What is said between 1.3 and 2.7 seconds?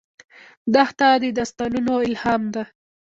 داستانونو الهام ده.